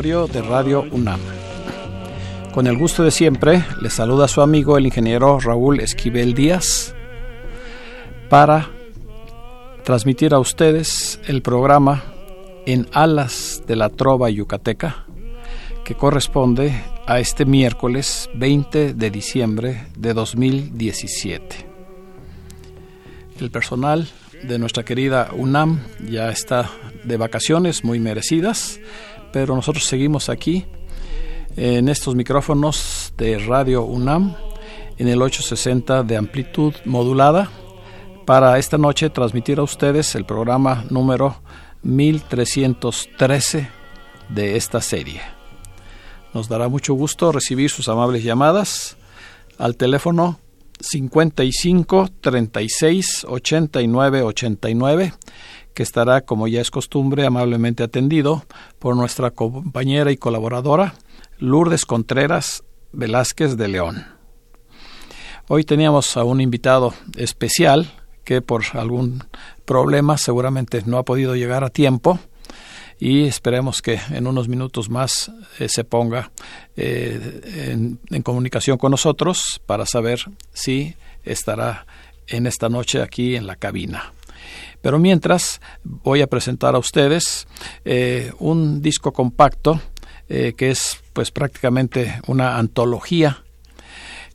[0.00, 1.20] De Radio UNAM.
[2.54, 6.94] Con el gusto de siempre, le saluda su amigo el ingeniero Raúl Esquivel Díaz
[8.30, 8.70] para
[9.84, 12.02] transmitir a ustedes el programa
[12.64, 15.04] En Alas de la Trova Yucateca,
[15.84, 16.72] que corresponde
[17.06, 21.66] a este miércoles 20 de diciembre de 2017.
[23.38, 24.08] El personal
[24.44, 26.70] de nuestra querida UNAM ya está
[27.04, 28.80] de vacaciones muy merecidas,
[29.32, 30.66] pero nosotros seguimos aquí
[31.56, 34.34] en estos micrófonos de Radio UNAM
[34.98, 37.50] en el 860 de amplitud modulada
[38.26, 41.40] para esta noche transmitir a ustedes el programa número
[41.82, 43.68] 1313
[44.28, 45.20] de esta serie.
[46.32, 48.96] Nos dará mucho gusto recibir sus amables llamadas
[49.58, 50.38] al teléfono
[50.80, 55.12] 55 36 89 89
[55.74, 58.44] que estará como ya es costumbre amablemente atendido
[58.78, 60.94] por nuestra compañera y colaboradora
[61.38, 64.06] Lourdes Contreras Velázquez de León.
[65.48, 67.90] Hoy teníamos a un invitado especial
[68.24, 69.24] que por algún
[69.64, 72.20] problema seguramente no ha podido llegar a tiempo
[73.00, 76.30] y esperemos que en unos minutos más eh, se ponga
[76.76, 80.20] eh, en, comunicación con nosotros para saber
[80.52, 80.94] si
[81.24, 81.86] estará
[82.26, 84.12] en esta noche aquí en la cabina.
[84.82, 87.46] Pero mientras voy a presentar a ustedes
[87.84, 89.80] eh, un disco compacto
[90.28, 93.42] que es pues prácticamente una antología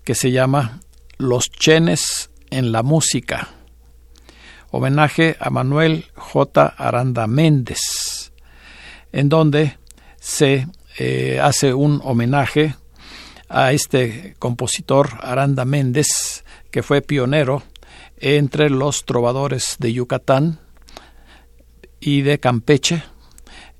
[0.03, 0.81] que se llama
[1.17, 3.49] Los Chenes en la Música,
[4.69, 6.75] homenaje a Manuel J.
[6.77, 8.31] Aranda Méndez,
[9.11, 9.77] en donde
[10.19, 10.67] se
[10.97, 12.75] eh, hace un homenaje
[13.49, 17.63] a este compositor Aranda Méndez, que fue pionero
[18.25, 20.59] entre los trovadores de Yucatán
[21.99, 23.03] y de Campeche,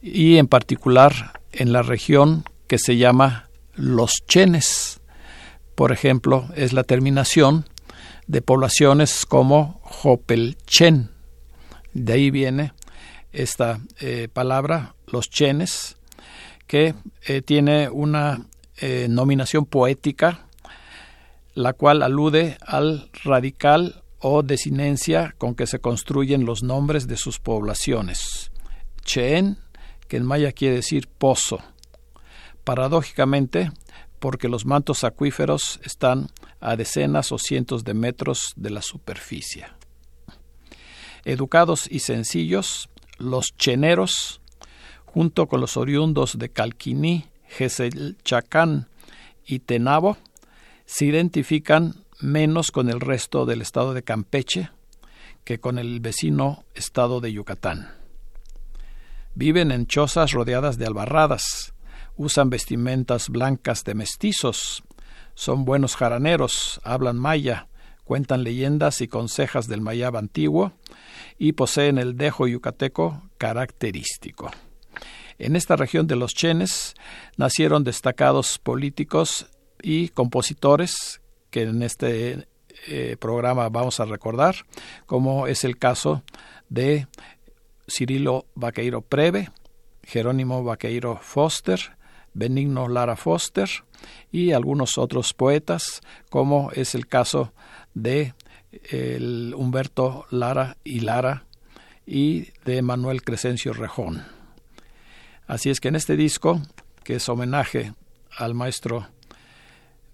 [0.03, 5.01] y en particular en la región que se llama los chenes.
[5.73, 7.65] Por ejemplo, es la terminación
[8.27, 11.09] de poblaciones como Jopelchen.
[11.93, 12.73] De ahí viene
[13.31, 15.97] esta eh, palabra, los chenes,
[16.67, 16.93] que
[17.25, 18.45] eh, tiene una
[18.77, 20.45] eh, nominación poética,
[21.55, 27.37] la cual alude al radical o desinencia con que se construyen los nombres de sus
[27.37, 28.51] poblaciones.
[29.03, 29.59] Chen,
[30.07, 31.59] que en maya quiere decir pozo
[32.63, 33.71] paradójicamente
[34.17, 39.67] porque los mantos acuíferos están a decenas o cientos de metros de la superficie.
[41.23, 44.41] Educados y sencillos, los cheneros,
[45.05, 48.87] junto con los oriundos de Calquiní, Geselchacán
[49.45, 50.17] y Tenabo,
[50.87, 54.69] se identifican menos con el resto del estado de Campeche
[55.43, 57.93] que con el vecino estado de Yucatán.
[59.35, 61.73] Viven en chozas rodeadas de albarradas,
[62.15, 64.83] usan vestimentas blancas de mestizos,
[65.35, 67.67] son buenos jaraneros, hablan maya,
[68.05, 70.73] cuentan leyendas y consejas del mayab antiguo
[71.37, 74.51] y poseen el dejo yucateco característico.
[75.37, 76.95] En esta región de los chenes
[77.35, 79.47] nacieron destacados políticos
[79.81, 81.19] y compositores
[81.55, 82.49] que en este
[82.89, 84.65] eh, programa vamos a recordar,
[85.05, 86.21] como es el caso
[86.67, 87.07] de
[87.87, 89.51] Cirilo Vaqueiro Preve,
[90.03, 91.79] Jerónimo Vaqueiro Foster,
[92.33, 93.69] Benigno Lara Foster
[94.33, 97.53] y algunos otros poetas, como es el caso
[97.93, 98.33] de
[99.55, 101.45] Humberto Lara y Lara
[102.05, 104.25] y de Manuel Crescencio Rejón.
[105.47, 106.61] Así es que en este disco,
[107.05, 107.93] que es homenaje
[108.37, 109.07] al maestro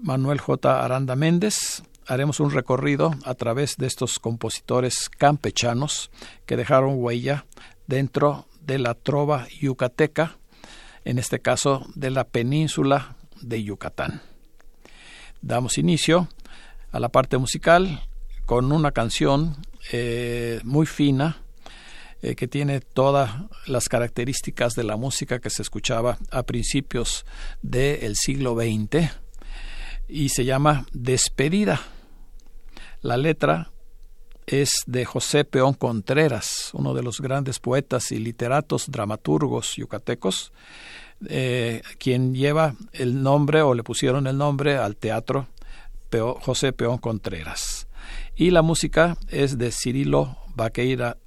[0.01, 0.83] Manuel J.
[0.83, 1.83] Aranda Méndez.
[2.07, 6.09] Haremos un recorrido a través de estos compositores campechanos
[6.45, 7.45] que dejaron huella
[7.85, 10.37] dentro de la trova yucateca,
[11.05, 14.21] en este caso de la península de Yucatán.
[15.41, 16.27] Damos inicio
[16.91, 18.01] a la parte musical
[18.45, 19.55] con una canción
[19.91, 21.43] eh, muy fina
[22.23, 23.31] eh, que tiene todas
[23.67, 27.25] las características de la música que se escuchaba a principios
[27.61, 29.20] del siglo XX
[30.07, 31.81] y se llama Despedida.
[33.01, 33.71] La letra
[34.45, 40.51] es de José Peón Contreras, uno de los grandes poetas y literatos, dramaturgos yucatecos,
[41.27, 45.47] eh, quien lleva el nombre o le pusieron el nombre al teatro
[46.19, 47.87] José Peón Contreras.
[48.35, 51.17] Y la música es de Cirilo Baqueira,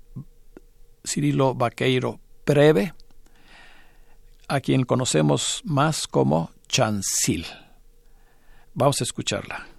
[1.05, 2.95] Cirilo Baqueiro Preve,
[4.49, 7.47] a quien conocemos más como Chancil.
[8.75, 9.74] Vamos a escucharla.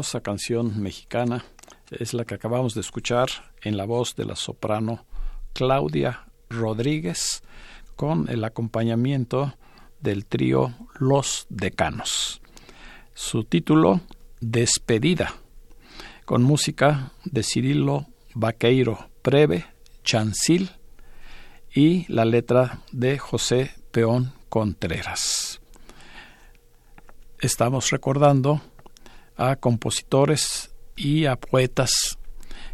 [0.00, 1.44] Hermosa canción mexicana
[1.90, 3.28] es la que acabamos de escuchar
[3.60, 5.04] en la voz de la soprano
[5.52, 7.42] Claudia Rodríguez
[7.96, 9.52] con el acompañamiento
[10.00, 12.40] del trío Los Decanos.
[13.12, 14.00] Su título,
[14.40, 15.34] Despedida,
[16.24, 19.66] con música de Cirilo Vaqueiro Preve,
[20.02, 20.70] Chancil
[21.74, 25.60] y la letra de José Peón Contreras.
[27.42, 28.62] Estamos recordando
[29.40, 32.18] a compositores y a poetas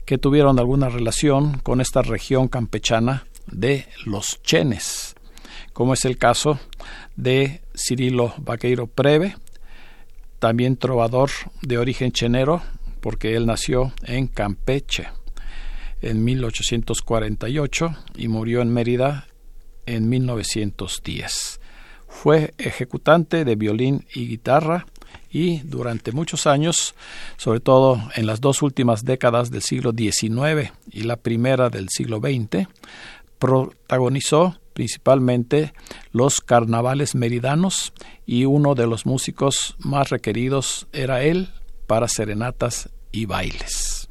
[0.04, 5.14] que tuvieron alguna relación con esta región campechana de los chenes,
[5.72, 6.58] como es el caso
[7.14, 9.36] de Cirilo Vaqueiro Preve,
[10.40, 11.30] también trovador
[11.62, 12.62] de origen chenero,
[13.00, 15.06] porque él nació en Campeche
[16.02, 19.28] en 1848 y murió en Mérida
[19.86, 21.60] en 1910.
[22.08, 24.86] Fue ejecutante de violín y guitarra
[25.36, 26.94] y durante muchos años,
[27.36, 32.20] sobre todo en las dos últimas décadas del siglo XIX y la primera del siglo
[32.20, 32.66] XX,
[33.38, 35.74] protagonizó principalmente
[36.10, 37.92] los carnavales meridanos
[38.24, 41.50] y uno de los músicos más requeridos era él
[41.86, 44.08] para serenatas y bailes.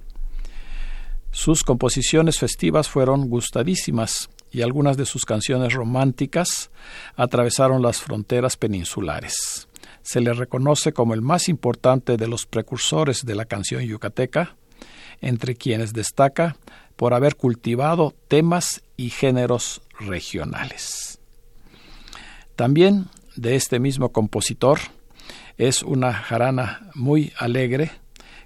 [1.31, 6.69] Sus composiciones festivas fueron gustadísimas y algunas de sus canciones románticas
[7.15, 9.67] atravesaron las fronteras peninsulares.
[10.05, 14.55] Se le reconoce como el más importante de los precursores de la canción yucateca,
[15.19, 16.57] entre quienes destaca
[16.95, 21.19] por haber cultivado temas y géneros regionales.
[22.55, 24.77] También de este mismo compositor
[25.57, 27.91] es una jarana muy alegre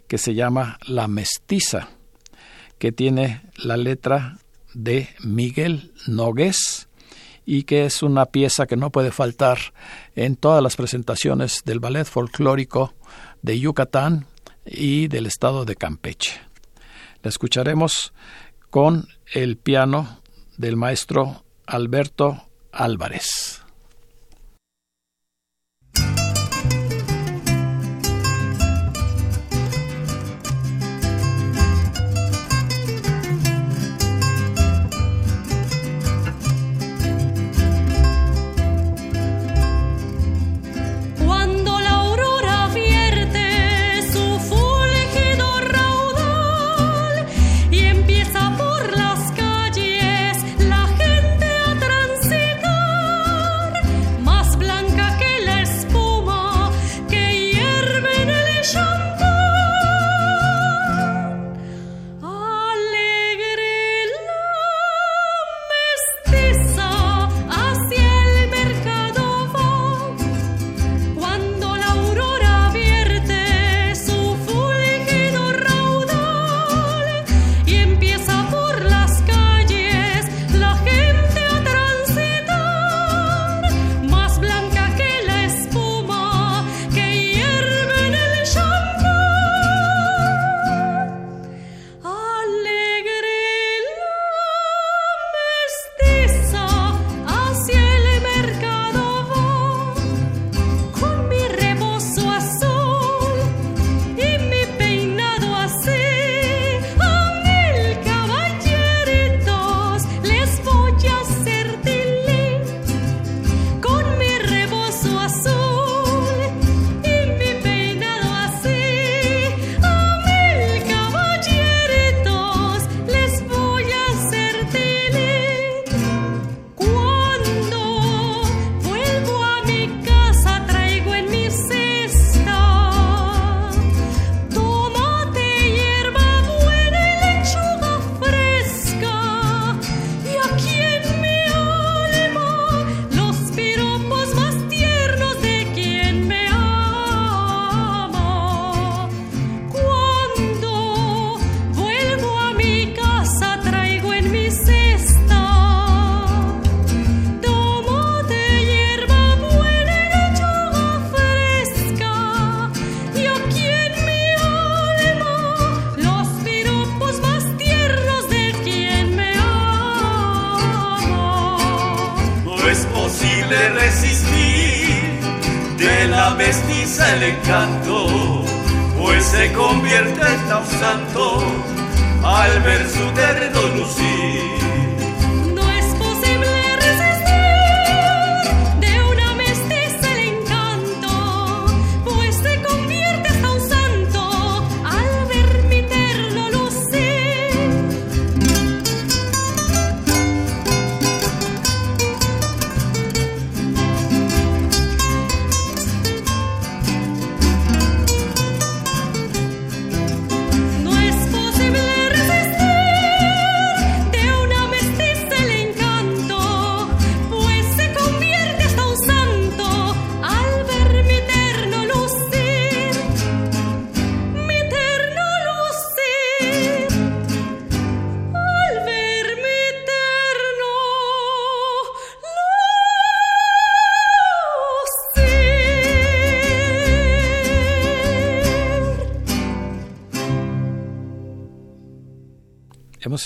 [0.07, 1.89] que se llama La Mestiza,
[2.77, 4.39] que tiene la letra
[4.73, 6.87] de Miguel Nogués
[7.45, 9.57] y que es una pieza que no puede faltar
[10.15, 12.93] en todas las presentaciones del ballet folclórico
[13.41, 14.25] de Yucatán
[14.65, 16.39] y del estado de Campeche.
[17.23, 18.13] La escucharemos
[18.69, 20.19] con el piano
[20.57, 23.58] del maestro Alberto Álvarez.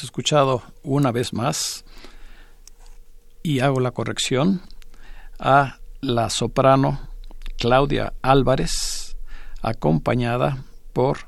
[0.01, 1.83] Escuchado una vez más,
[3.43, 4.61] y hago la corrección,
[5.37, 7.09] a la soprano
[7.57, 9.17] Claudia Álvarez,
[9.61, 11.19] acompañada por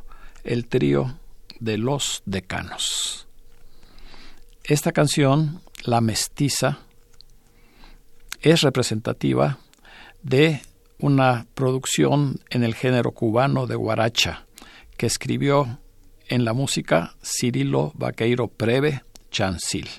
[0.44, 1.20] el trío
[1.60, 3.28] de los decanos.
[4.64, 6.80] Esta canción, La Mestiza,
[8.42, 9.60] es representativa
[10.24, 10.62] de
[11.00, 14.46] una producción en el género cubano de guaracha
[14.98, 15.80] que escribió
[16.28, 19.90] en la música Cirilo Vaqueiro Preve Chancil.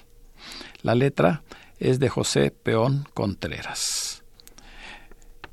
[0.82, 1.42] La letra
[1.78, 4.22] es de José Peón Contreras.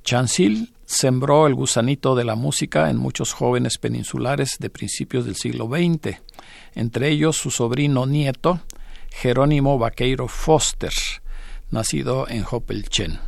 [0.04, 5.68] Chancil sembró el gusanito de la música en muchos jóvenes peninsulares de principios del siglo
[5.68, 6.20] XX,
[6.76, 8.62] entre ellos su sobrino nieto,
[9.12, 10.94] Jerónimo Vaqueiro Foster,
[11.72, 13.20] nacido en Hopelchen,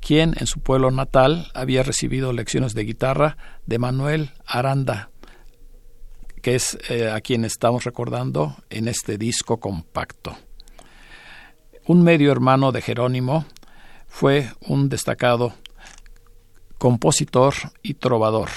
[0.00, 5.10] quien en su pueblo natal había recibido lecciones de guitarra de Manuel Aranda,
[6.44, 10.36] que es eh, a quien estamos recordando en este disco compacto.
[11.86, 13.46] Un medio hermano de Jerónimo
[14.08, 15.54] fue un destacado
[16.76, 18.50] compositor y trovador,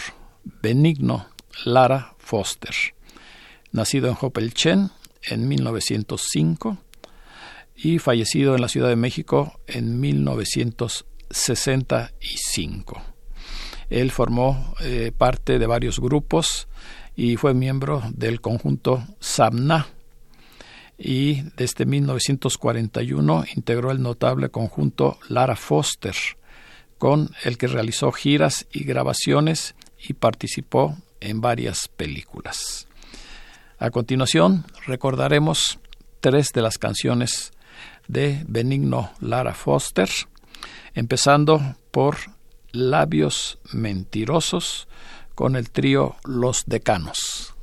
[0.61, 1.27] Benigno
[1.63, 2.75] Lara Foster,
[3.71, 4.91] nacido en Hopelchen
[5.23, 6.79] en 1905
[7.73, 13.01] y fallecido en la Ciudad de México en 1965.
[13.89, 16.67] Él formó eh, parte de varios grupos
[17.17, 19.87] y fue miembro del conjunto Samna
[20.99, 26.15] y desde 1941 integró el notable conjunto Lara Foster,
[26.99, 29.75] con el que realizó giras y grabaciones
[30.07, 32.87] y participó en varias películas.
[33.79, 35.79] A continuación recordaremos
[36.19, 37.51] tres de las canciones
[38.07, 40.09] de Benigno Lara Foster,
[40.93, 42.17] empezando por
[42.71, 44.87] Labios Mentirosos,
[45.37, 47.53] con el trío Los Decanos.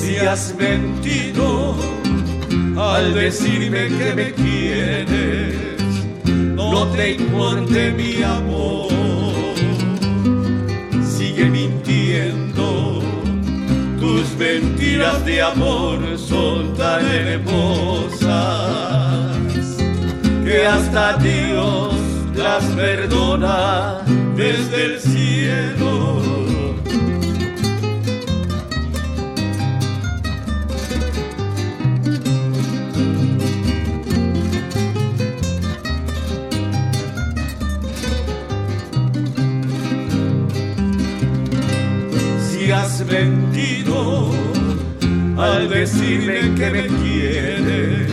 [0.00, 1.74] Si has mentido
[2.78, 5.73] al decirme que me quieres
[6.54, 8.88] no te importe mi amor.
[11.02, 13.02] Sigue mintiendo,
[13.98, 18.24] tus mentiras de amor son tan hermosas
[20.44, 21.94] que hasta Dios
[22.36, 24.02] las perdona
[24.36, 26.43] desde el cielo
[45.36, 48.12] al decirme que me quieres,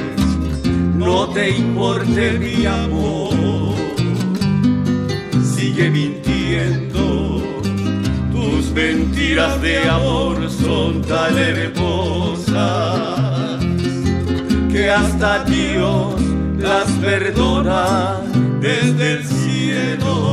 [0.95, 3.73] no te importe mi amor,
[5.55, 7.41] sigue mintiendo,
[8.31, 12.51] tus mentiras de amor son tan hermosas
[14.71, 16.15] que hasta Dios
[16.59, 18.19] las perdona
[18.59, 20.30] desde el cielo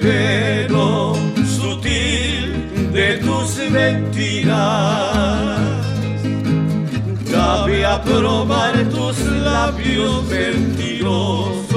[0.00, 0.08] el
[0.68, 5.60] veneno sutil de tus mentiras.
[7.30, 11.68] Dame a probar tus labios mentirosos.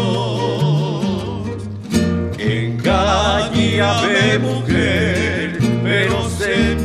[2.38, 6.76] Engáñame, mujer, pero sé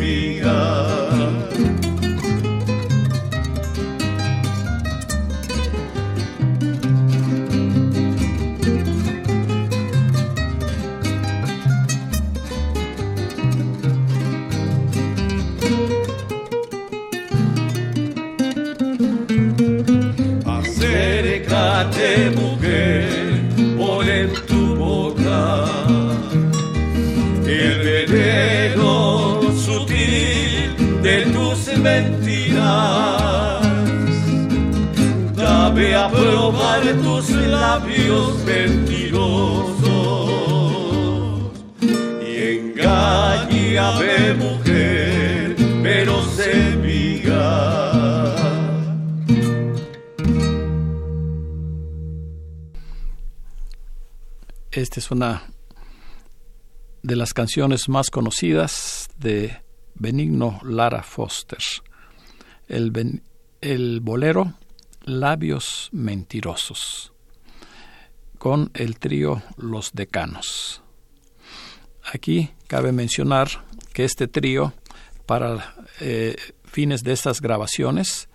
[24.08, 25.64] en tu boca
[27.46, 33.62] el veneno sutil de tus mentiras.
[35.34, 39.76] Dame a probar tus labios mentirosos
[42.22, 44.65] y engañame mujer,
[54.76, 55.42] Esta es una
[57.02, 59.62] de las canciones más conocidas de
[59.94, 61.60] Benigno Lara Foster.
[62.68, 64.52] El, bolero
[65.04, 67.14] Labios Mentirosos
[68.36, 70.82] con el trío Los Decanos.
[72.12, 73.48] Aquí cabe mencionar
[73.94, 74.74] que este trío,
[75.24, 76.36] para eh,
[76.66, 78.28] fines de estas grabaciones,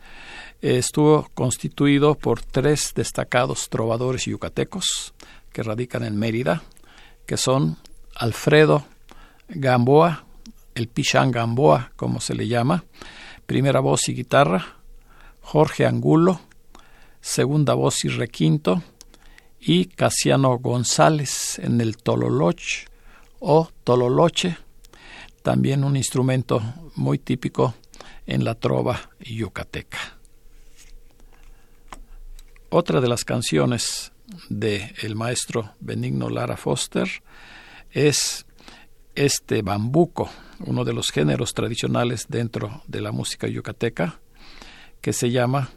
[0.60, 5.14] estuvo constituido por tres destacados trovadores yucatecos
[5.52, 6.64] que radican en Mérida,
[7.26, 7.78] que son
[8.16, 8.86] Alfredo
[9.50, 10.26] Gamboa,
[10.76, 12.86] el Pichán Gamboa, como se le llama,
[13.46, 14.78] primera voz y guitarra,
[15.42, 16.40] Jorge Angulo,
[17.20, 18.82] segunda voz y requinto,
[19.60, 22.88] y Casiano González en el tololoch
[23.40, 24.58] o tololoche,
[25.44, 26.62] también un instrumento
[26.96, 27.76] muy típico
[28.26, 30.18] en la trova yucateca.
[32.70, 34.11] Otra de las canciones
[34.50, 37.08] de el maestro Benigno Lara Foster
[37.92, 38.46] es
[39.16, 44.20] este bambuco, uno de los géneros tradicionales dentro de la música yucateca,
[45.02, 45.72] que se llama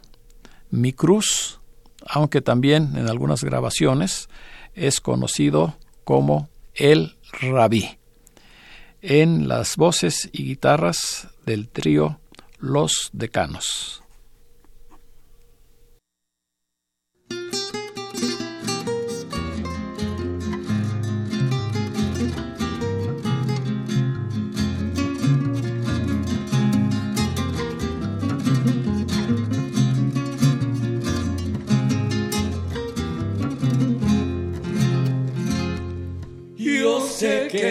[0.69, 1.59] Mi Cruz
[2.05, 4.29] aunque también en algunas grabaciones
[4.75, 7.97] es conocido como el rabí.
[9.01, 12.19] En las voces y guitarras del trío
[12.59, 14.04] Los Decanos.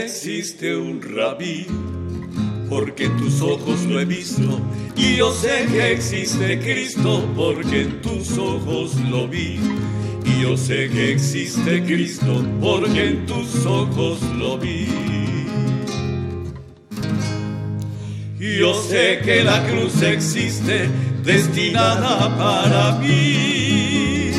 [0.04, 1.66] Existe un rabí,
[2.68, 4.60] porque en tus ojos lo he visto.
[4.96, 9.58] Y yo sé que existe Cristo, porque en tus ojos lo vi.
[10.26, 14.88] Y yo sé que existe Cristo, porque en tus ojos lo vi.
[18.38, 20.88] Y yo sé que la cruz existe,
[21.24, 24.32] destinada para mí.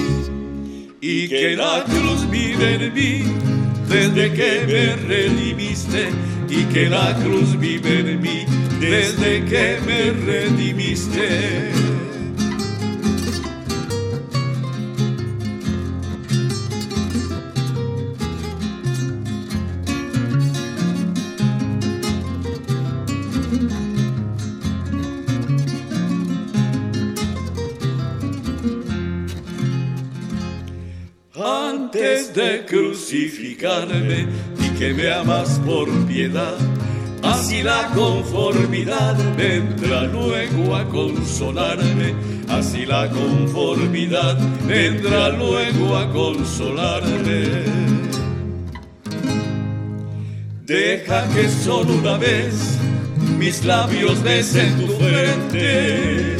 [1.01, 3.54] Y que la cruz vive en mí
[3.95, 6.09] desde que me redimiste
[6.49, 8.45] y que la cruz vive en mí
[8.77, 12.04] desde que me redimiste.
[33.05, 34.25] Crucificarme
[34.59, 36.57] y que me amas por piedad.
[37.21, 42.15] Así la conformidad vendrá luego a consolarme,
[42.49, 47.63] así la conformidad vendrá luego a consolarme.
[50.65, 52.79] Deja que solo una vez
[53.37, 56.37] mis labios besen tu frente,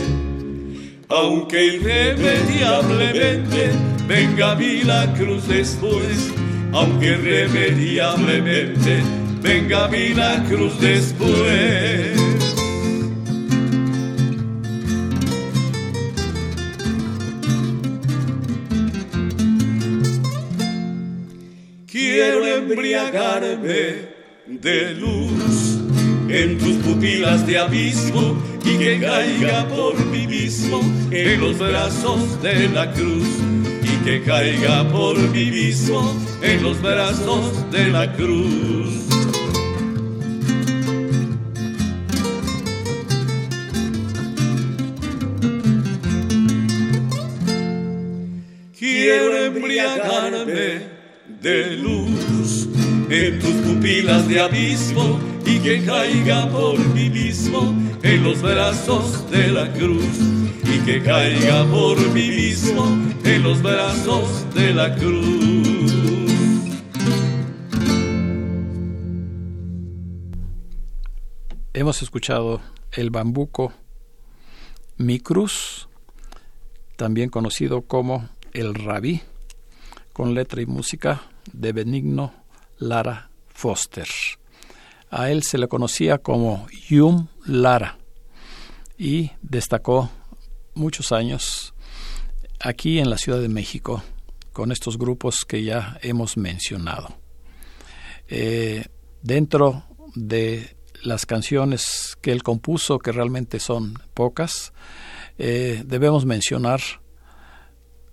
[1.10, 3.72] aunque irremediablemente
[4.08, 6.32] venga a mí la cruz después,
[6.76, 9.02] aunque irremediablemente
[9.42, 12.20] venga mí la cruz después.
[21.88, 24.16] Quiero embriagarme
[24.48, 25.80] de luz
[26.28, 32.68] en tus pupilas de abismo y que caiga por mí mismo en los brazos de
[32.68, 33.65] la cruz
[34.06, 39.08] que caiga por mi mismo en los brazos de la cruz.
[48.78, 50.82] Quiero embriagarme
[51.42, 52.15] de luz
[53.10, 59.48] en tus pupilas de abismo y que caiga por mí mismo en los brazos de
[59.50, 60.46] la cruz
[60.86, 62.86] que caiga por mí mismo
[63.24, 65.92] en los brazos de la cruz.
[71.74, 73.74] Hemos escuchado el bambuco
[74.98, 75.90] Mi Cruz,
[76.98, 79.22] también conocido como el Rabí,
[80.14, 82.32] con letra y música de Benigno
[82.78, 84.08] Lara Foster.
[85.10, 87.98] A él se le conocía como Yum Lara
[88.98, 90.10] y destacó
[90.74, 91.74] muchos años
[92.60, 94.04] aquí en la Ciudad de México
[94.54, 97.10] con estos grupos que ya hemos mencionado.
[98.28, 98.86] Eh,
[99.22, 99.84] dentro
[100.16, 104.74] de las canciones que él compuso, que realmente son pocas,
[105.38, 106.80] eh, debemos mencionar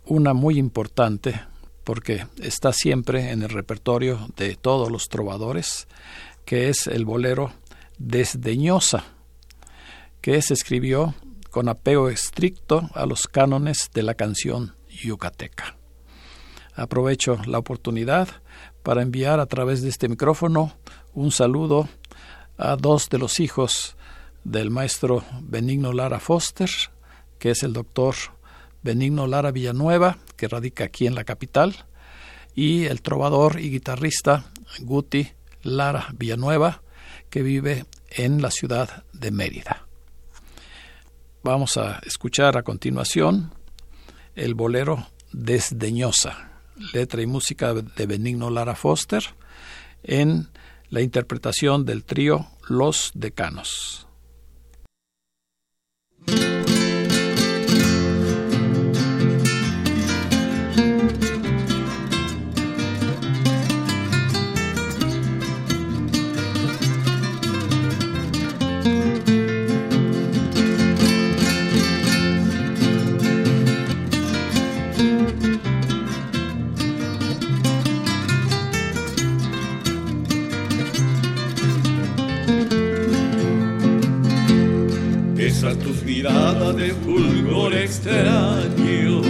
[0.04, 1.40] una muy importante
[1.84, 5.88] porque está siempre en el repertorio de todos los trovadores,
[6.44, 7.52] que es el bolero
[7.98, 9.04] Desdeñosa
[10.22, 11.14] que se escribió
[11.50, 15.76] con apego estricto a los cánones de la canción yucateca.
[16.74, 18.28] Aprovecho la oportunidad
[18.82, 20.74] para enviar a través de este micrófono
[21.12, 21.88] un saludo
[22.56, 23.96] a dos de los hijos
[24.44, 26.70] del maestro Benigno Lara Foster,
[27.38, 28.14] que es el doctor
[28.82, 31.86] Benigno Lara Villanueva, que radica aquí en la capital,
[32.54, 34.44] y el trovador y guitarrista
[34.80, 35.28] Guti
[35.62, 36.82] Lara Villanueva,
[37.30, 39.86] que vive en la ciudad de Mérida.
[41.42, 43.52] Vamos a escuchar a continuación
[44.34, 46.50] el bolero Desdeñosa,
[46.92, 49.22] letra y música de Benigno Lara Foster,
[50.02, 50.48] en
[50.88, 54.06] la interpretación del trío Los Decanos.
[86.04, 89.22] Mirada de fulgor extraño.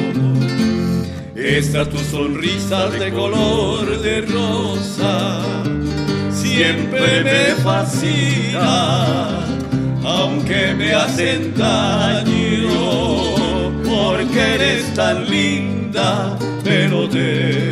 [1.35, 5.41] Esta tu sonrisa de color de rosa
[6.31, 9.47] siempre me fascina,
[10.05, 12.69] aunque me hacen daño,
[13.85, 17.72] porque eres tan linda, pero desde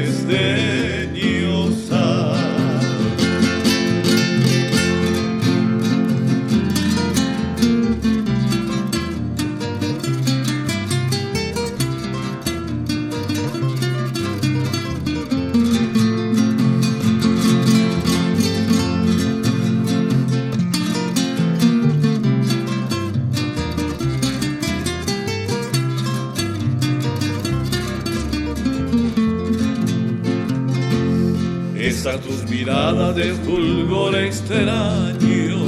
[32.61, 35.61] mirada de fulgor extraño.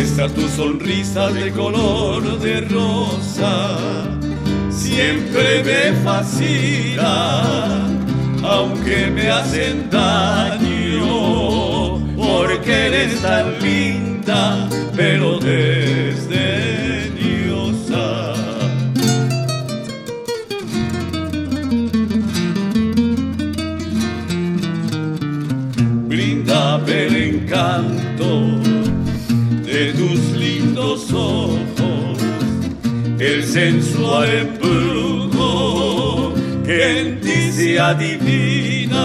[0.00, 3.76] Esta tu sonrisa de color de rosa
[4.70, 7.88] siempre me fascina,
[8.44, 16.63] aunque me hacen daño, porque eres tan linda, pero desde
[33.26, 36.34] el sensual embrujo
[36.64, 38.96] que en ti se adivina,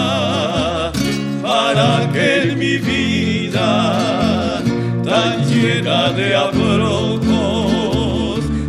[1.42, 4.62] para que en mi vida
[5.02, 7.20] tan llena de abrojos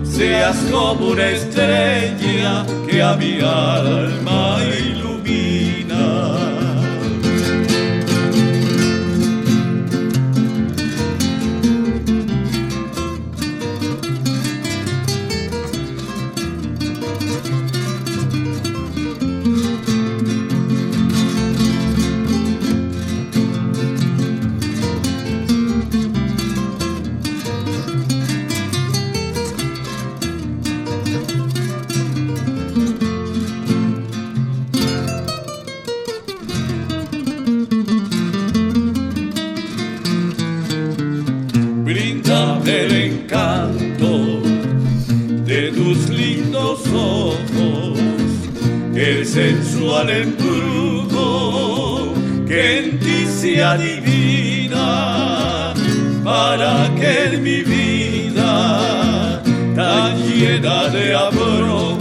[0.04, 4.58] seas como una estrella que a mi alma
[56.42, 59.44] para que en mi vida
[59.76, 62.00] tan llena de abrojos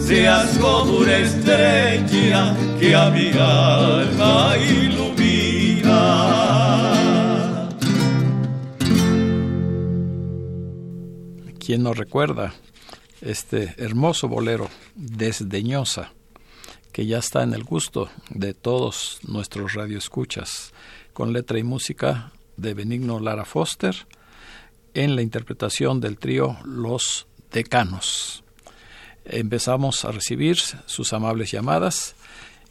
[0.00, 5.98] seas como una estrella que a mi alma ilumina.
[11.58, 12.54] ¿Quién nos recuerda
[13.20, 16.12] este hermoso bolero Desdeñosa,
[16.92, 20.72] que ya está en el gusto de todos nuestros radioescuchas,
[21.12, 24.06] con letra y música de Benigno Lara Foster,
[24.92, 28.44] en la interpretación del trío Los Decanos.
[29.24, 32.16] Empezamos a recibir sus amables llamadas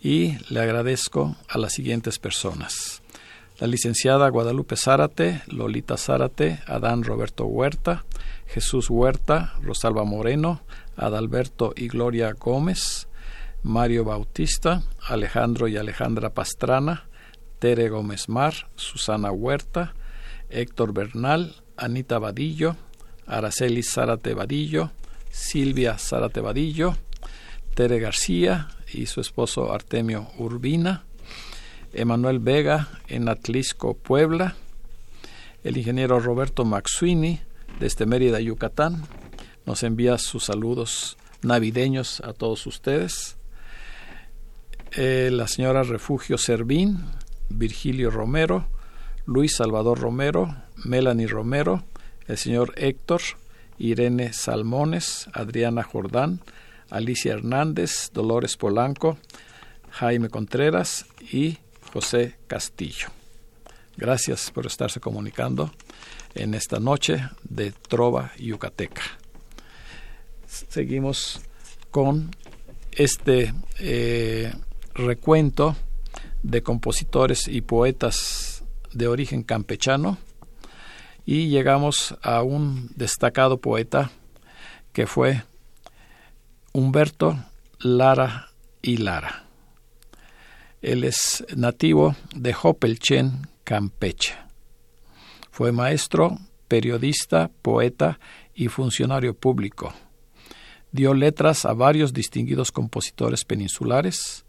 [0.02, 3.02] y le agradezco a las siguientes personas.
[3.60, 8.06] La licenciada Guadalupe Zárate, Lolita Zárate, Adán Roberto Huerta,
[8.46, 10.62] Jesús Huerta, Rosalba Moreno,
[10.96, 13.08] Adalberto y Gloria Gómez,
[13.64, 17.07] Mario Bautista, Alejandro y Alejandra Pastrana,
[17.60, 19.94] Tere Gómez Mar, Susana Huerta,
[20.50, 22.76] Héctor Bernal, Anita Vadillo,
[23.26, 24.92] Araceli Zárate Vadillo,
[25.30, 26.96] Silvia Zárate Vadillo,
[27.74, 31.04] Tere García y su esposo Artemio Urbina,
[31.94, 34.56] Emanuel Vega en Atlisco, Puebla,
[35.64, 37.42] el ingeniero Roberto Maxuini
[37.80, 39.04] desde Mérida, Yucatán,
[39.66, 43.38] nos envía sus saludos navideños a todos ustedes.
[44.92, 47.04] Eh, la señora Refugio Servín,
[47.50, 48.68] Virgilio Romero,
[49.26, 50.56] Luis Salvador Romero,
[50.86, 51.84] Melanie Romero,
[52.28, 53.22] el señor Héctor,
[53.78, 56.42] Irene Salmones, Adriana Jordán,
[56.90, 59.18] Alicia Hernández, Dolores Polanco,
[59.92, 61.58] Jaime Contreras y
[61.94, 63.08] José Castillo.
[63.98, 65.72] Gracias por estarse comunicando
[66.36, 69.02] en esta noche de Trova Yucateca.
[70.48, 71.42] Seguimos
[71.92, 72.32] con
[72.92, 74.54] este eh,
[74.94, 75.76] recuento
[76.44, 80.18] de compositores y poetas de origen campechano
[81.26, 84.12] y llegamos a un destacado poeta
[84.94, 85.44] que fue
[86.74, 87.38] Humberto
[87.80, 88.48] Lara
[88.82, 89.44] y Lara.
[90.82, 94.36] Él es nativo de Hopelchen, Campeche.
[95.52, 98.20] Fue maestro, periodista, poeta
[98.54, 99.94] y funcionario público.
[100.92, 104.46] Dio letras a varios distinguidos compositores peninsulares,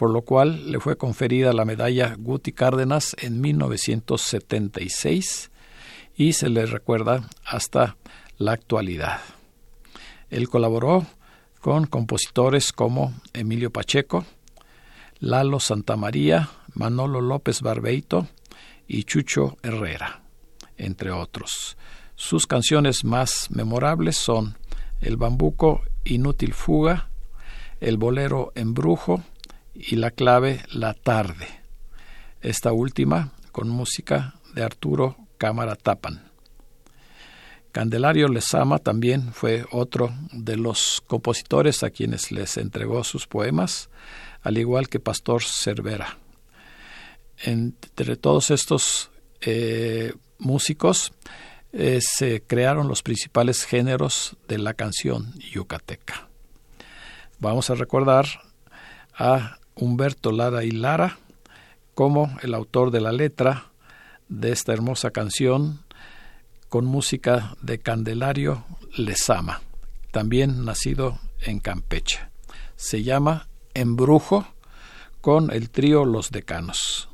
[0.00, 5.50] por lo cual le fue conferida la medalla Guti Cárdenas en 1976
[6.16, 7.98] y se le recuerda hasta
[8.38, 9.20] la actualidad.
[10.30, 11.04] Él colaboró
[11.60, 14.24] con compositores como Emilio Pacheco,
[15.18, 18.26] Lalo Santamaría, Manolo López Barbeito
[18.88, 20.22] y Chucho Herrera,
[20.78, 21.76] entre otros.
[22.14, 24.56] Sus canciones más memorables son
[25.02, 27.10] El bambuco Inútil Fuga,
[27.80, 29.22] El bolero Embrujo
[29.74, 31.46] y La clave La tarde.
[32.40, 36.30] Esta última con música de Arturo Cámara Tapan.
[37.72, 43.90] Candelario Lezama también fue otro de los compositores a quienes les entregó sus poemas,
[44.42, 46.18] al igual que Pastor Cervera.
[47.38, 51.12] Entre todos estos eh, músicos
[51.72, 56.28] eh, se crearon los principales géneros de la canción yucateca.
[57.38, 58.26] Vamos a recordar
[59.14, 61.18] a Humberto Lara y Lara
[61.94, 63.72] como el autor de la letra
[64.28, 65.80] de esta hermosa canción
[66.68, 68.64] con música de Candelario
[68.96, 69.60] Lezama,
[70.12, 72.20] también nacido en Campeche.
[72.76, 74.46] Se llama Embrujo
[75.20, 77.09] con el trío Los Decanos.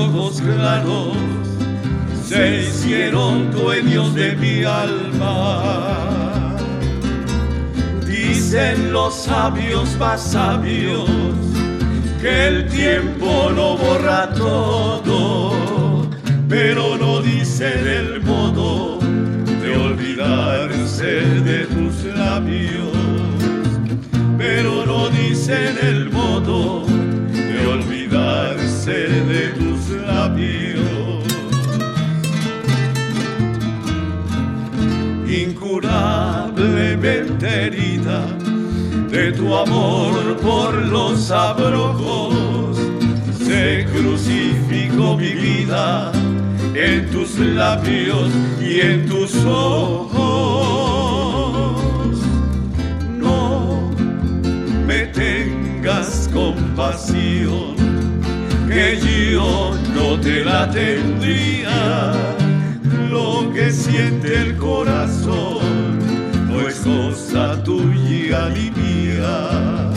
[0.00, 1.16] Ojos claros
[2.26, 6.56] se hicieron dueños de mi alma.
[8.06, 11.08] Dicen los sabios más sabios
[12.20, 15.52] que el tiempo lo borra todo,
[16.48, 18.98] pero no dice del modo
[19.62, 21.12] de olvidarse
[21.48, 22.96] de tus labios,
[24.38, 26.84] pero no dice el modo
[27.32, 28.92] de olvidarse
[29.32, 29.69] de tus
[30.20, 31.24] labios.
[35.26, 38.20] Incurablemente herida
[39.10, 42.76] de tu amor por los abrojos.
[43.46, 46.12] Se crucificó mi vida
[46.74, 50.10] en tus labios y en tus ojos.
[53.24, 53.90] No
[54.86, 57.74] me tengas compasión,
[58.70, 59.00] que
[59.32, 62.12] yo no te la tendría.
[63.10, 65.98] Lo que siente el corazón
[66.48, 69.90] no es cosa tuya ni mía.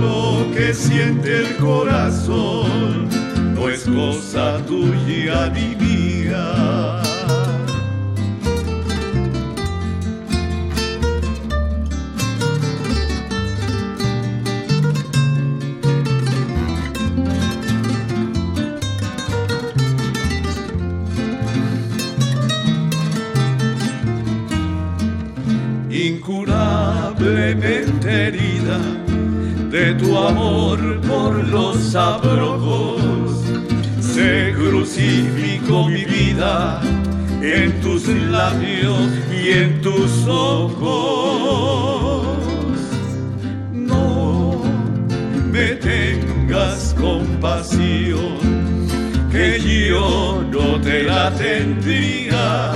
[0.00, 3.08] Lo que siente el corazón
[3.54, 6.97] no es cosa tuya ni mía.
[27.36, 28.78] Herida
[29.70, 33.00] de tu amor por los abrojos.
[34.00, 36.80] Se crucificó mi vida
[37.42, 38.98] en tus labios
[39.30, 42.26] y en tus ojos.
[43.72, 44.62] No
[45.52, 48.38] me tengas compasión,
[49.30, 49.60] que
[49.90, 52.72] yo no te la tendría.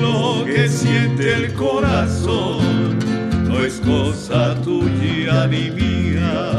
[0.00, 2.75] Lo que siente el corazón
[3.86, 6.52] cosa tuya ni mía.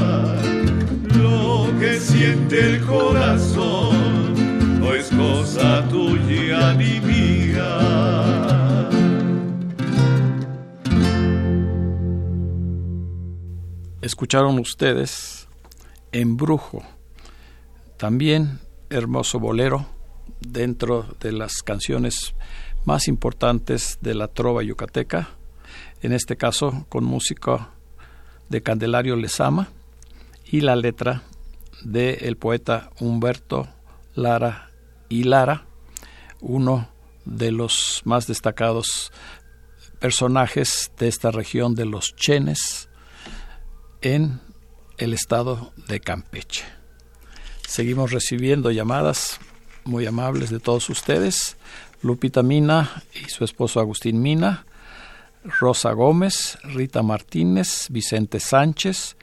[1.14, 8.08] Lo que siente el corazón no es cosa tuya ni mía.
[14.02, 15.48] Escucharon ustedes
[16.14, 16.84] Embrujo,
[17.98, 18.60] también
[18.90, 19.86] hermoso bolero
[20.40, 22.34] dentro de las canciones
[22.86, 25.37] más importantes de la trova yucateca,
[26.02, 27.72] en este caso con música
[28.50, 29.70] de Candelario Lezama
[30.46, 31.24] y la letra
[31.84, 33.68] del el poeta Humberto
[34.14, 34.72] Lara
[35.10, 35.66] y Lara,
[36.42, 36.90] uno
[37.26, 39.12] de los más destacados
[40.00, 42.90] personajes de esta región de los Chenes
[44.02, 44.40] en
[44.98, 46.64] el estado de Campeche.
[47.68, 49.40] Seguimos recibiendo llamadas
[49.84, 51.58] muy amables de todos ustedes.
[52.02, 54.66] Lupita Mina y su esposo Agustín Mina,
[55.60, 59.18] Rosa Gómez, Rita Martínez, Vicente Sánchez,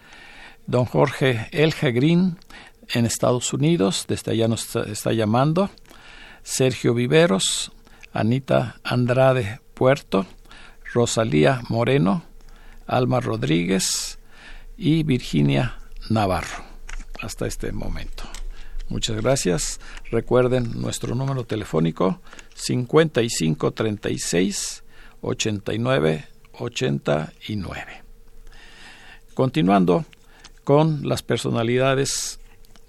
[0.66, 2.39] don Jorge Elge Green
[2.89, 5.70] en Estados Unidos, desde allá nos está llamando,
[6.43, 7.70] Sergio Viveros,
[8.12, 10.27] Anita Andrade Puerto,
[10.93, 12.25] Rosalía Moreno,
[12.87, 14.18] Alma Rodríguez
[14.77, 15.79] y Virginia
[16.11, 16.64] Navarro
[17.20, 18.25] hasta este momento.
[18.89, 19.81] Muchas gracias.
[20.11, 22.20] Recuerden nuestro número telefónico
[22.55, 24.84] 5536
[25.25, 28.03] 89 89.
[29.35, 30.05] Continuando
[30.62, 32.41] con las personalidades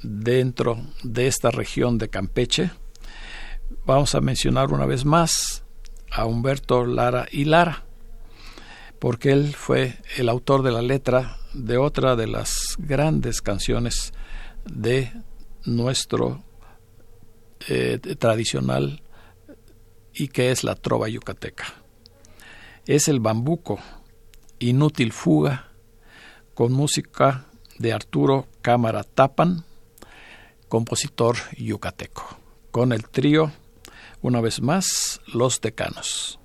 [0.03, 2.71] dentro de esta región de Campeche,
[3.85, 5.63] vamos a mencionar una vez más
[6.11, 7.83] a Humberto Lara y Lara,
[8.99, 14.13] porque él fue el autor de la letra de otra de las grandes canciones
[14.65, 15.11] de
[15.65, 16.43] nuestro
[17.67, 19.01] eh, tradicional
[20.13, 21.84] y que es la trova yucateca.
[22.87, 23.79] Es el bambuco,
[24.59, 25.71] inútil fuga,
[26.53, 27.45] con música
[27.79, 29.65] de Arturo Cámara Tapan,
[30.69, 32.37] compositor yucateco,
[32.69, 33.51] con el trío,
[34.21, 36.39] una vez más, Los Decanos.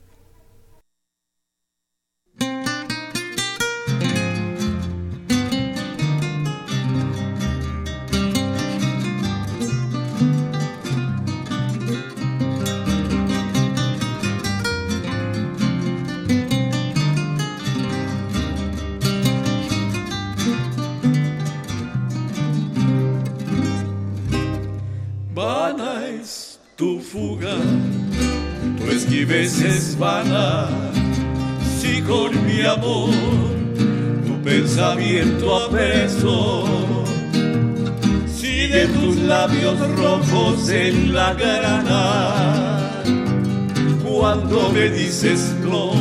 [26.80, 27.56] Tu fuga,
[28.78, 30.66] tu esquives es vana.
[31.78, 33.10] Si con mi amor
[34.26, 36.64] tu pensamiento apreso,
[38.26, 43.02] si de tus labios rojos en la grana,
[44.02, 45.92] cuando me dices no,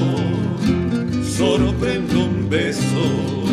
[1.38, 3.49] sorprendo un beso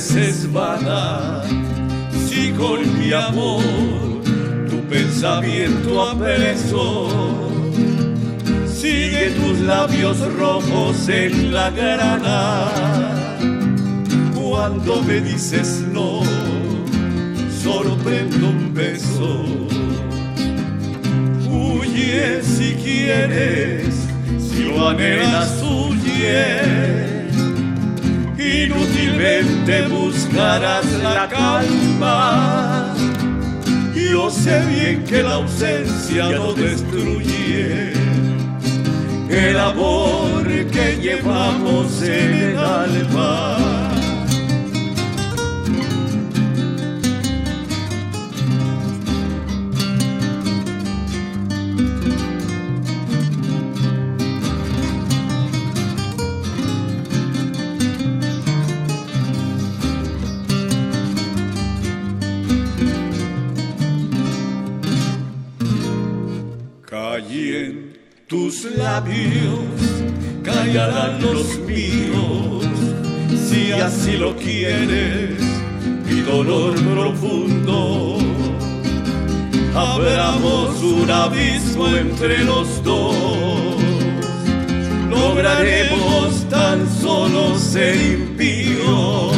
[0.00, 1.42] esquives es vana,
[2.26, 3.62] si con mi amor
[4.68, 7.08] tu pensamiento apreso,
[8.66, 12.70] sigue tus labios rojos en la grana,
[14.34, 16.22] cuando me dices no,
[17.62, 19.44] sorprendo un beso,
[21.50, 24.06] huye si quieres,
[24.38, 27.19] si lo anhelas huye
[29.20, 32.94] inútilmente buscarás la calma.
[33.94, 37.92] Yo sé bien que la ausencia no destruye
[39.28, 43.89] el amor que llevamos en el alma.
[68.64, 69.60] Labios
[70.42, 72.66] callarán los míos,
[73.48, 75.40] si así lo quieres,
[76.06, 78.18] mi dolor profundo.
[79.74, 83.14] Abramos un abismo entre los dos,
[85.08, 89.32] lograremos tan solo ser impíos,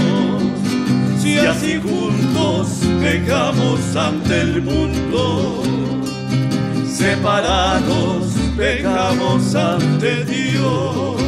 [1.20, 5.62] si así juntos pecamos ante el mundo,
[6.88, 11.20] separados pecamos ante Dios.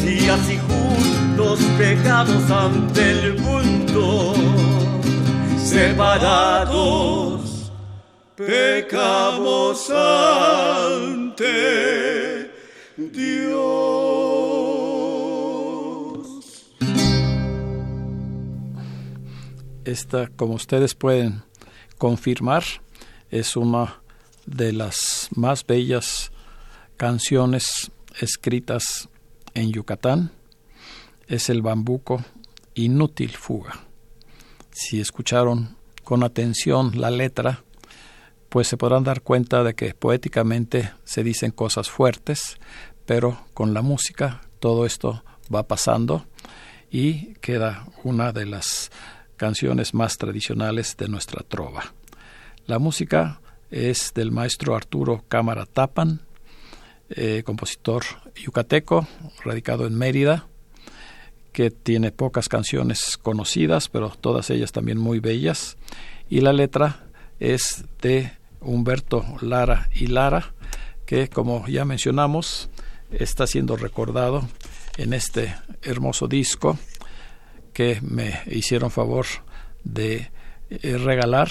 [0.00, 4.34] Si así juntos pecamos ante el mundo,
[5.58, 7.46] separados
[8.36, 11.46] pecamos ante
[12.96, 13.86] Dios.
[19.84, 21.42] Esta, como ustedes pueden
[21.96, 22.64] confirmar,
[23.30, 24.00] es una
[24.44, 26.30] de las más bellas
[26.96, 29.08] canciones escritas
[29.54, 30.30] en Yucatán
[31.26, 32.24] es el bambuco
[32.74, 33.80] Inútil Fuga.
[34.70, 37.64] Si escucharon con atención la letra,
[38.48, 42.58] pues se podrán dar cuenta de que poéticamente se dicen cosas fuertes,
[43.04, 46.26] pero con la música todo esto va pasando
[46.90, 48.90] y queda una de las
[49.36, 51.94] canciones más tradicionales de nuestra trova.
[52.66, 53.40] La música
[53.70, 56.20] es del maestro Arturo Cámara Tapan,
[57.10, 58.04] eh, compositor
[58.34, 59.06] yucateco,
[59.44, 60.46] radicado en Mérida,
[61.52, 65.76] que tiene pocas canciones conocidas, pero todas ellas también muy bellas.
[66.28, 67.06] Y la letra
[67.40, 70.52] es de Humberto Lara y Lara,
[71.06, 72.68] que como ya mencionamos,
[73.10, 74.46] está siendo recordado
[74.96, 76.78] en este hermoso disco
[77.72, 79.26] que me hicieron favor
[79.84, 80.30] de
[80.70, 81.48] eh, regalar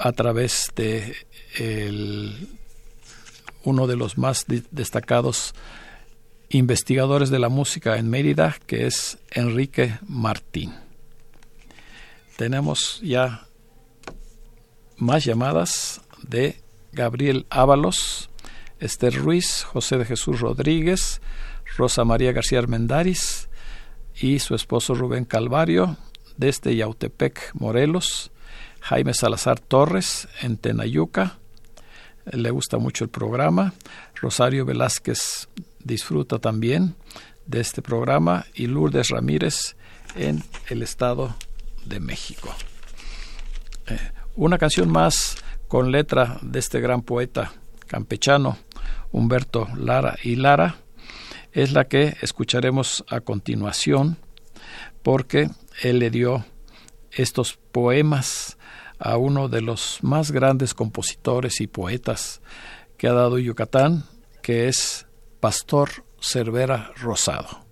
[0.00, 1.14] a través de
[3.64, 5.54] uno de los más destacados
[6.48, 10.74] investigadores de la música en Mérida, que es Enrique Martín.
[12.36, 13.46] Tenemos ya
[14.96, 16.60] más llamadas de
[16.92, 18.30] Gabriel Ábalos,
[18.80, 21.20] Esther Ruiz, José de Jesús Rodríguez,
[21.76, 23.48] Rosa María García Armendáriz
[24.14, 25.98] y su esposo Rubén Calvario,
[26.36, 28.32] desde Yautepec, Morelos,
[28.80, 31.38] Jaime Salazar Torres en Tenayuca.
[32.30, 33.74] Le gusta mucho el programa.
[34.14, 35.48] Rosario Velázquez
[35.82, 36.94] disfruta también
[37.46, 39.76] de este programa y Lourdes Ramírez
[40.14, 41.34] en el Estado
[41.84, 42.54] de México.
[43.86, 43.98] Eh,
[44.36, 45.36] una canción más
[45.68, 47.52] con letra de este gran poeta
[47.86, 48.58] campechano
[49.12, 50.76] Humberto Lara y Lara
[51.52, 54.16] es la que escucharemos a continuación
[55.02, 55.50] porque
[55.82, 56.44] él le dio
[57.10, 58.56] estos poemas
[59.00, 62.40] a uno de los más grandes compositores y poetas
[62.96, 64.04] que ha dado Yucatán,
[64.42, 65.06] que es
[65.40, 67.69] Pastor Cervera Rosado.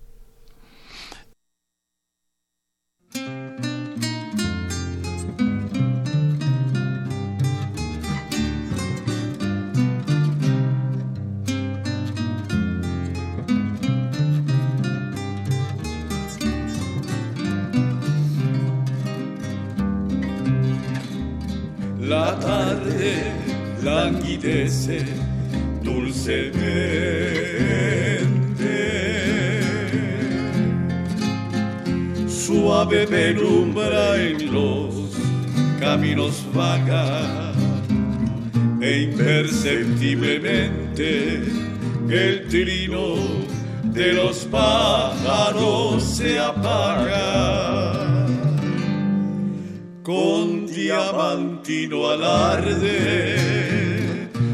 [22.29, 23.33] La tarde
[23.81, 25.03] languidece
[25.81, 26.53] dulcemente.
[32.27, 34.93] Suave penumbra en los
[35.79, 37.51] caminos vaga
[38.79, 41.41] e imperceptiblemente
[42.09, 43.15] el trino
[43.85, 48.08] de los pájaros se apaga.
[50.09, 53.37] Con diamantino alarde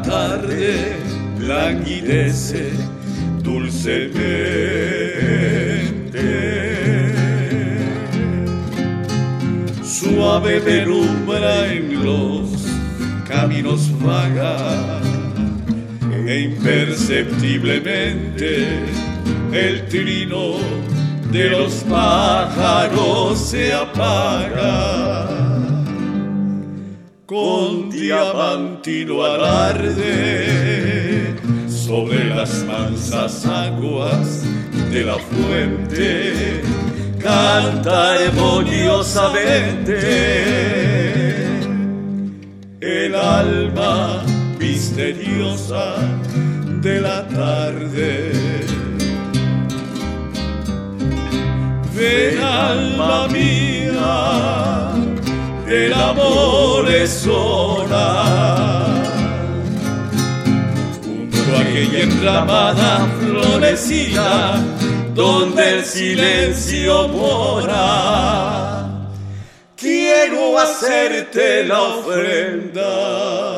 [0.07, 0.95] Tarde
[1.39, 2.71] languidece
[3.43, 4.17] dulcemente.
[9.83, 12.49] Suave penumbra en los
[13.27, 15.01] caminos vaga
[16.25, 18.65] e imperceptiblemente
[19.51, 20.55] el trino
[21.31, 25.46] de los pájaros se apaga
[27.27, 30.55] con diamantino alarde
[31.67, 34.43] sobre las mansas aguas
[34.89, 36.61] de la fuente.
[37.19, 39.99] Canta armoniosamente.
[42.79, 44.23] El alma
[44.57, 45.97] misteriosa
[46.81, 48.31] de la tarde.
[51.93, 54.66] Ven alma mía,
[55.67, 58.85] el amor es hora.
[61.03, 64.63] Junto a aquella enramada florecida
[65.13, 68.85] donde el silencio mora.
[69.75, 73.56] Quiero hacerte la ofrenda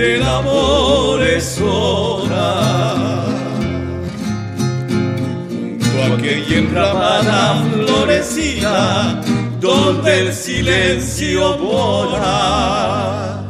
[0.00, 3.26] del amor es hora.
[4.98, 9.20] Junto a aquella enramada florecía,
[9.60, 13.42] donde el silencio mora.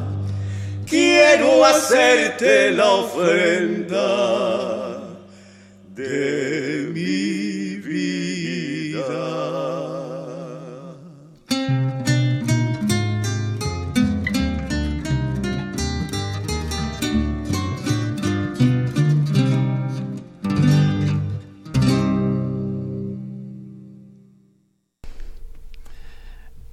[0.88, 4.49] Quiero hacerte la ofrenda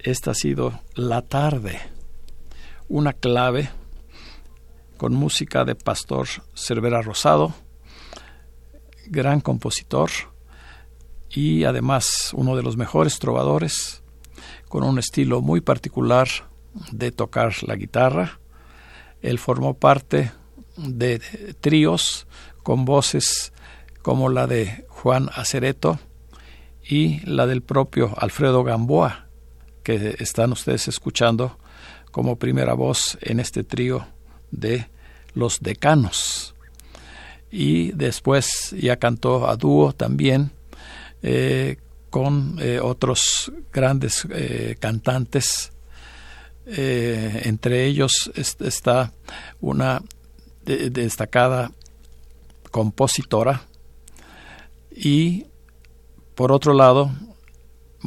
[0.10, 1.82] esta ha sido La tarde,
[2.88, 3.70] una clave
[4.96, 7.54] con música de Pastor Cervera Rosado,
[9.08, 10.10] gran compositor
[11.30, 14.02] y además uno de los mejores trovadores,
[14.70, 16.30] con un estilo muy particular
[16.94, 18.40] de tocar la guitarra.
[19.22, 20.32] Él formó parte
[20.78, 21.20] de
[21.60, 22.28] tríos
[22.64, 23.52] con voces
[24.02, 26.00] como la de Juan Acereto
[26.82, 29.27] y la del propio Alfredo Gamboa,
[29.88, 31.58] que están ustedes escuchando
[32.12, 34.06] como primera voz en este trío
[34.52, 34.90] de
[35.34, 36.56] los decanos.
[37.50, 40.52] Y después ya cantó a dúo también
[41.24, 41.78] eh,
[42.10, 45.72] con eh, otros grandes eh, cantantes.
[46.66, 49.14] entre ellos está
[49.62, 50.02] una
[50.66, 51.72] destacada
[52.72, 53.62] compositora
[54.94, 55.46] y
[56.36, 57.10] por otro lado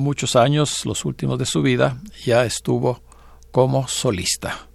[0.00, 3.02] muchos años, los últimos de su vida, ya estuvo
[3.50, 4.66] como solista.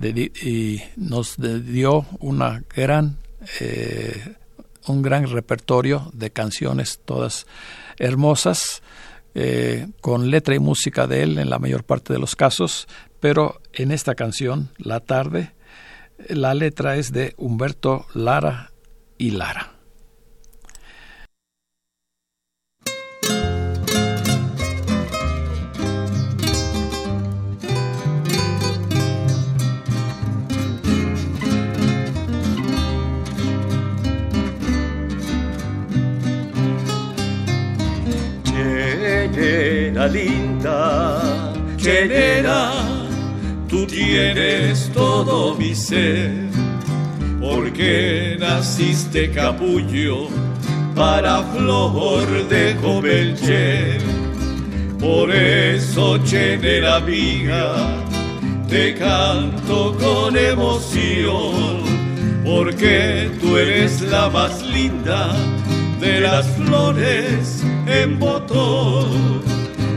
[0.00, 3.18] y nos dio una gran,
[3.60, 4.34] eh,
[4.86, 7.46] un gran repertorio de canciones, todas
[7.98, 8.82] hermosas,
[9.34, 12.86] eh, con letra y música de él en la mayor parte de los casos,
[13.20, 15.54] pero en esta canción, La tarde,
[16.28, 18.72] la letra es de Humberto Lara
[19.18, 19.73] y Lara.
[40.08, 41.20] Linda,
[41.76, 42.70] ¿quién era
[43.68, 46.30] tu tienes todo mi ser,
[47.40, 50.28] porque naciste capullo
[50.94, 54.00] para flor de Jobelcher.
[55.00, 57.74] Por eso, chenera amiga,
[58.68, 61.82] te canto con emoción,
[62.44, 65.34] porque tú eres la más linda
[66.00, 69.42] de las flores en botón,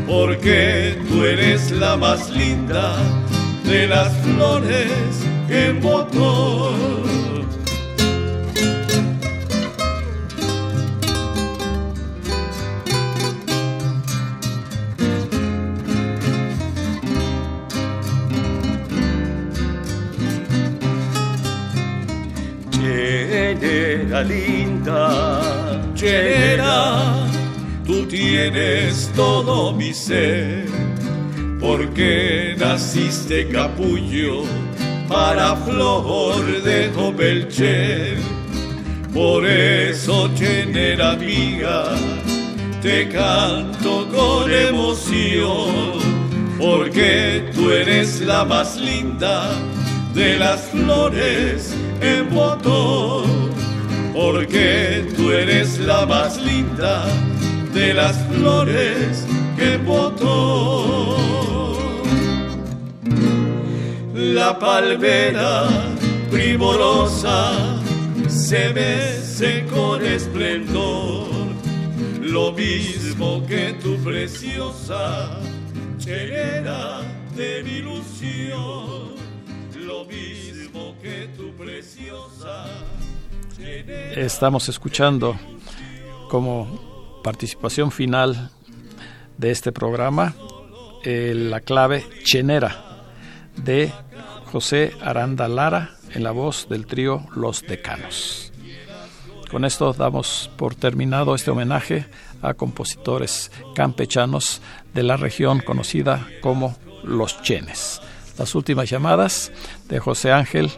[0.08, 2.96] porque tú eres la más linda
[3.66, 4.88] de las flores
[5.50, 6.98] en botón.
[22.72, 27.28] Llenera linda, llenera,
[27.88, 30.66] tú tienes todo mi ser,
[31.58, 34.44] porque naciste capullo
[35.08, 38.18] para flor de Jopelcher.
[39.14, 41.86] Por eso, llenera amiga,
[42.82, 45.94] te canto con emoción,
[46.60, 49.50] porque tú eres la más linda
[50.14, 53.50] de las flores en botón,
[54.14, 57.06] porque tú eres la más linda
[57.78, 59.24] de las flores
[59.56, 61.18] que botón.
[64.14, 65.68] La palmera
[66.32, 67.80] primorosa
[68.28, 71.28] se mece con esplendor,
[72.22, 75.40] lo mismo que tu preciosa
[76.00, 77.02] chelera
[77.36, 79.16] de mi ilusión,
[79.86, 82.66] lo mismo que tu preciosa.
[84.16, 85.36] Estamos escuchando
[86.30, 86.97] como
[87.28, 88.52] participación final
[89.38, 90.34] de este programa
[91.04, 93.04] eh, la clave Chenera
[93.58, 93.92] de
[94.50, 98.54] José Aranda Lara en la voz del trío Los Decanos.
[99.52, 102.06] Con esto damos por terminado este homenaje
[102.42, 104.62] a compositores campechanos
[104.94, 108.00] de la región conocida como Los Chenes.
[108.38, 109.52] Las últimas llamadas
[109.90, 110.72] de José Ángel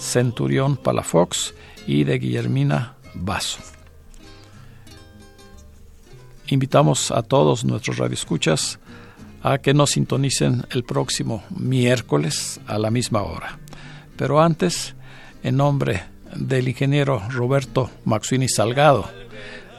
[0.00, 1.54] Centurión Palafox
[1.86, 3.60] y de Guillermina Vaso.
[6.52, 8.78] Invitamos a todos nuestros radioescuchas
[9.42, 13.58] a que nos sintonicen el próximo miércoles a la misma hora.
[14.18, 14.94] Pero antes,
[15.42, 16.02] en nombre
[16.36, 19.08] del ingeniero Roberto Maxuini Salgado,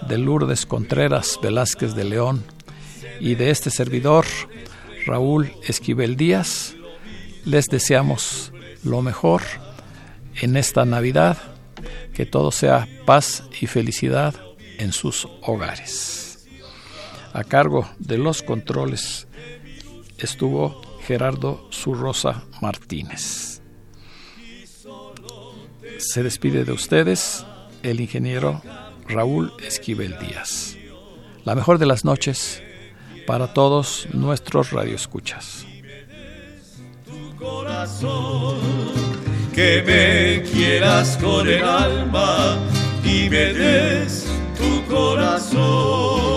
[0.07, 2.43] de Lourdes Contreras Velázquez de León
[3.19, 4.25] y de este servidor,
[5.05, 6.73] Raúl Esquivel Díaz,
[7.45, 8.51] les deseamos
[8.83, 9.43] lo mejor
[10.41, 11.37] en esta Navidad,
[12.15, 14.33] que todo sea paz y felicidad
[14.79, 16.22] en sus hogares.
[17.33, 19.27] A cargo de los controles
[20.19, 23.61] estuvo Gerardo Zurrosa Martínez.
[25.97, 27.43] Se despide de ustedes
[27.81, 28.61] el ingeniero
[29.07, 30.77] Raúl Esquivel Díaz.
[31.43, 32.61] La mejor de las noches
[33.25, 35.65] para todos nuestros radioescuchas.
[39.55, 42.59] Que me quieras con el alma
[43.03, 44.25] y me des
[44.57, 46.33] tu corazón.